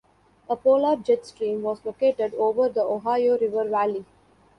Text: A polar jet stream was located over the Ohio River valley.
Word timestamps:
A 0.49 0.55
polar 0.55 0.95
jet 1.03 1.27
stream 1.27 1.61
was 1.61 1.85
located 1.85 2.33
over 2.33 2.67
the 2.69 2.81
Ohio 2.81 3.37
River 3.37 3.65
valley. 3.69 4.03